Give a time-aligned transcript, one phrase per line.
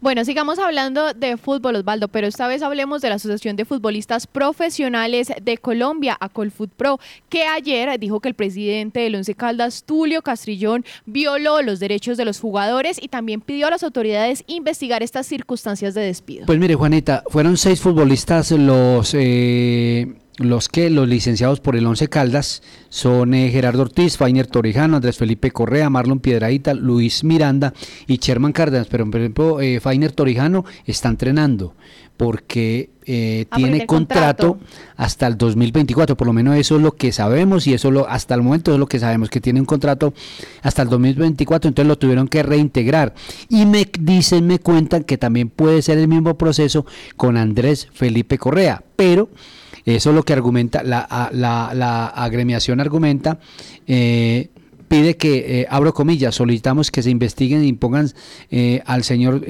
[0.00, 4.26] Bueno, sigamos hablando de fútbol, Osvaldo, pero esta vez hablemos de la Asociación de Futbolistas
[4.26, 10.20] Profesionales de Colombia, Acolfut Pro, que ayer dijo que el presidente del Once Caldas, Tulio
[10.20, 15.26] Castrillón, violó los derechos de los jugadores y también pidió a las autoridades investigar estas
[15.26, 16.46] circunstancias de despido.
[16.46, 19.14] Pues mire, Juanita, fueron seis futbolistas los...
[19.14, 24.96] Eh los que los licenciados por el Once Caldas son eh, Gerardo Ortiz, Fainer Torijano,
[24.96, 27.72] Andrés Felipe Correa, Marlon Piedraíta, Luis Miranda
[28.06, 28.86] y Sherman Cárdenas.
[28.88, 31.74] Pero por ejemplo, eh, Fainer Torijano está entrenando
[32.16, 34.58] porque eh, ah, tiene contrato,
[34.96, 38.34] hasta el 2024, por lo menos eso es lo que sabemos y eso lo, hasta
[38.34, 40.14] el momento es lo que sabemos, que tiene un contrato
[40.62, 43.14] hasta el 2024, entonces lo tuvieron que reintegrar.
[43.48, 48.38] Y me dicen, me cuentan que también puede ser el mismo proceso con Andrés Felipe
[48.38, 49.28] Correa, pero
[49.86, 53.38] eso es lo que argumenta, la, la, agremiación argumenta.
[53.86, 54.48] Eh,
[54.88, 58.10] pide que, eh, abro comillas, solicitamos que se investiguen y impongan
[58.50, 59.44] eh, al señor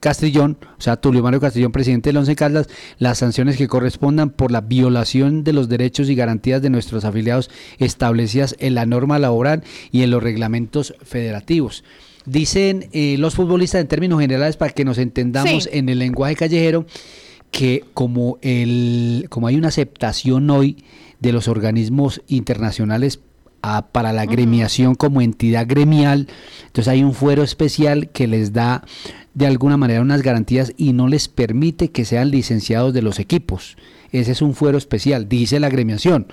[0.00, 2.68] Castrillón, o sea, Tulio Mario Castrillón, presidente del Once Caldas,
[2.98, 7.50] las sanciones que correspondan por la violación de los derechos y garantías de nuestros afiliados
[7.78, 9.62] establecidas en la norma laboral
[9.92, 11.84] y en los reglamentos federativos.
[12.26, 16.84] Dicen los futbolistas en términos generales para que nos entendamos en el lenguaje callejero
[17.52, 20.82] que como, el, como hay una aceptación hoy
[21.20, 23.20] de los organismos internacionales
[23.92, 26.26] para la gremiación como entidad gremial,
[26.66, 28.82] entonces hay un fuero especial que les da
[29.34, 33.76] de alguna manera unas garantías y no les permite que sean licenciados de los equipos.
[34.12, 36.26] Ese es un fuero especial, dice la gremiación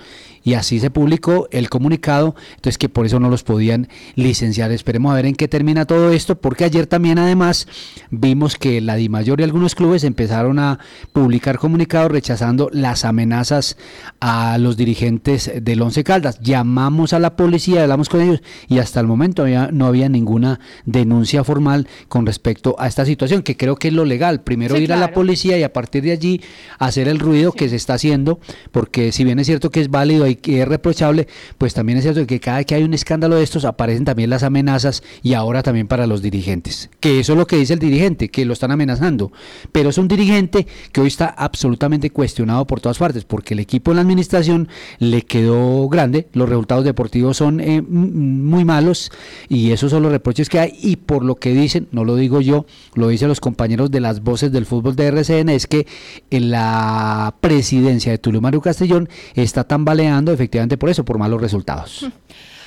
[0.43, 4.71] y así se publicó el comunicado, entonces que por eso no los podían licenciar.
[4.71, 7.67] Esperemos a ver en qué termina todo esto, porque ayer también además
[8.09, 10.79] vimos que la DIMAYOR y algunos clubes empezaron a
[11.13, 13.77] publicar comunicados rechazando las amenazas
[14.19, 16.39] a los dirigentes del Once Caldas.
[16.41, 21.43] Llamamos a la policía, hablamos con ellos y hasta el momento no había ninguna denuncia
[21.43, 24.41] formal con respecto a esta situación, que creo que es lo legal.
[24.41, 26.41] Primero ir a la policía y a partir de allí
[26.77, 28.39] hacer el ruido que se está haciendo,
[28.71, 31.27] porque si bien es cierto que es válido y que es reprochable,
[31.57, 34.43] pues también es cierto que cada que hay un escándalo de estos aparecen también las
[34.43, 36.89] amenazas y ahora también para los dirigentes.
[36.99, 39.31] Que eso es lo que dice el dirigente, que lo están amenazando.
[39.71, 43.91] Pero es un dirigente que hoy está absolutamente cuestionado por todas partes, porque el equipo
[43.91, 44.67] en la administración
[44.99, 49.11] le quedó grande, los resultados deportivos son eh, muy malos
[49.47, 52.41] y esos son los reproches que hay y por lo que dicen, no lo digo
[52.41, 55.87] yo, lo dicen los compañeros de las voces del fútbol de RCN, es que
[56.29, 62.09] en la presidencia de Tulio Mario Castellón está tambaleando efectivamente por eso, por malos resultados.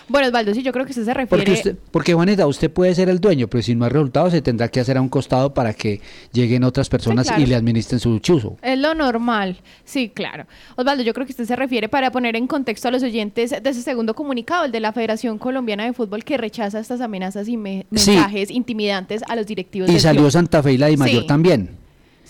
[0.08, 1.44] Bueno, Osvaldo, sí, yo creo que usted se refiere...
[1.44, 4.42] Porque, usted, porque Juanita, usted puede ser el dueño, pero si no hay resultados se
[4.42, 6.00] tendrá que hacer a un costado para que
[6.32, 8.56] lleguen otras personas y le administren su chuzo.
[8.62, 10.46] Es lo normal, sí, claro.
[10.76, 13.70] Osvaldo, yo creo que usted se refiere para poner en contexto a los oyentes de
[13.70, 17.56] ese segundo comunicado, el de la Federación Colombiana de Fútbol, que rechaza estas amenazas y
[17.56, 19.90] mensajes intimidantes a los directivos.
[19.90, 21.81] Y salió Santa Fe y la de Mayor también.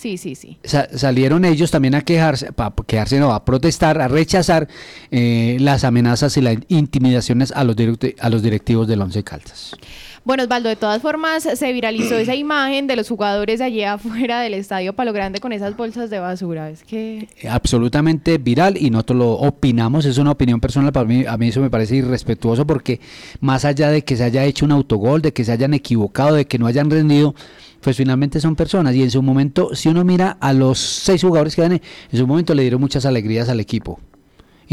[0.03, 0.59] Sí, sí, sí.
[0.65, 4.67] salieron ellos también a quejarse, para quejarse, no, a protestar, a rechazar
[5.13, 7.77] eh, las amenazas y las intimidaciones a los,
[8.19, 9.77] a los directivos del Once Caldas.
[10.25, 14.55] Bueno, Osvaldo, de todas formas se viralizó esa imagen de los jugadores allí afuera del
[14.55, 16.71] estadio Palo Grande con esas bolsas de basura.
[16.71, 20.93] Es que absolutamente viral y nosotros lo opinamos, es una opinión personal.
[20.93, 23.01] Para mí, a mí eso me parece irrespetuoso porque
[23.41, 26.47] más allá de que se haya hecho un autogol, de que se hayan equivocado, de
[26.47, 27.35] que no hayan rendido,
[27.81, 28.95] pues finalmente son personas.
[28.95, 32.29] Y en su momento, si uno mira a los seis jugadores que gané, en su
[32.29, 33.99] momento le dieron muchas alegrías al equipo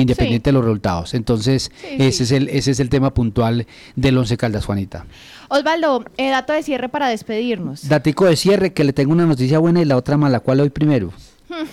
[0.02, 1.14] independiente de los resultados.
[1.14, 5.06] Entonces, ese, Es el, ese es el tema puntual del Once Caldas, Juanita.
[5.50, 7.88] Osvaldo, eh, dato de cierre para despedirnos.
[7.88, 10.40] Datico de cierre, que le tengo una noticia buena y la otra mala.
[10.40, 11.12] ¿Cuál hoy primero?
[11.50, 11.66] Hmm.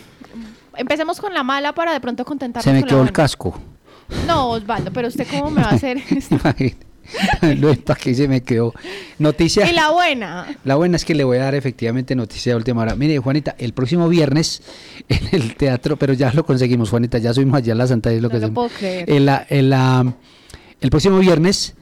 [0.76, 2.64] Empecemos con la mala para de pronto contentarnos.
[2.64, 3.58] Se me quedó el casco.
[4.26, 6.38] No, Osvaldo, pero usted cómo me va a hacer esto?
[7.84, 8.74] Para que se me quedó.
[9.18, 9.68] Noticia.
[9.70, 10.56] Y la buena.
[10.64, 12.94] La buena es que le voy a dar efectivamente noticia de última hora.
[12.96, 14.62] Mire, Juanita, el próximo viernes
[15.08, 18.30] en el teatro, pero ya lo conseguimos, Juanita, ya subimos allá a la Santa lo
[18.30, 19.10] que no puedo creer.
[19.10, 21.74] el próximo viernes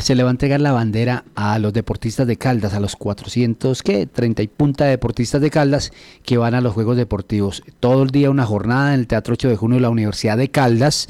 [0.00, 3.82] se le va a entregar la bandera a los deportistas de Caldas, a los 400,
[3.82, 4.06] ¿qué?
[4.06, 5.92] 30 y punta de deportistas de Caldas
[6.24, 7.62] que van a los Juegos Deportivos.
[7.80, 10.50] Todo el día una jornada en el Teatro 8 de Junio de la Universidad de
[10.50, 11.08] Caldas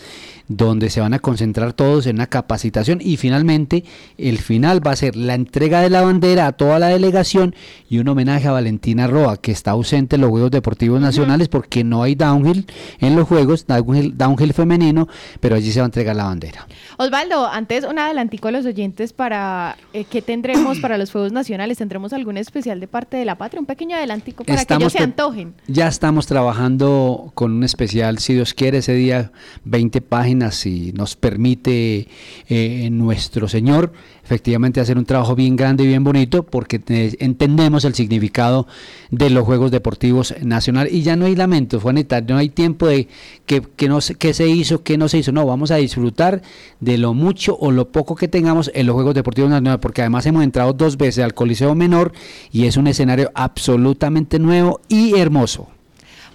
[0.50, 3.84] donde se van a concentrar todos en una capacitación y finalmente
[4.18, 7.54] el final va a ser la entrega de la bandera a toda la delegación
[7.88, 11.84] y un homenaje a Valentina Roa que está ausente en los Juegos Deportivos Nacionales porque
[11.84, 12.66] no hay downhill
[12.98, 15.06] en los Juegos, downhill, femenino,
[15.38, 16.66] pero allí se va a entregar la bandera.
[16.96, 18.79] Osvaldo, antes un adelantico a los oyentes
[19.16, 23.36] para eh, qué tendremos para los Juegos Nacionales, tendremos algún especial de parte de la
[23.36, 25.54] patria, un pequeño adelantico para que ellos se antojen.
[25.66, 29.32] Ya estamos trabajando con un especial, si Dios quiere, ese día
[29.64, 32.08] 20 páginas si nos permite
[32.48, 33.92] eh, nuestro Señor,
[34.24, 36.80] efectivamente hacer un trabajo bien grande y bien bonito, porque
[37.18, 38.66] entendemos el significado
[39.10, 40.92] de los Juegos Deportivos Nacionales.
[40.92, 43.08] Y ya no hay lamento, Juanita, no hay tiempo de
[43.44, 45.32] que, que, no, que se hizo, que no se hizo.
[45.32, 46.42] No, vamos a disfrutar
[46.78, 50.26] de lo mucho o lo poco que tengamos en los Juegos Deportivos Nacionales, porque además
[50.26, 52.12] hemos entrado dos veces al Coliseo Menor
[52.50, 55.68] y es un escenario absolutamente nuevo y hermoso.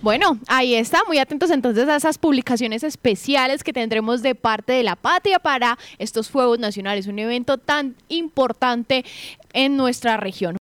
[0.06, 4.83] Bueno, ahí está, muy atentos entonces a esas publicaciones especiales que tendremos de parte de
[4.83, 9.04] la patria para estos Juegos Nacionales, un evento tan importante
[9.54, 10.54] en nuestra región.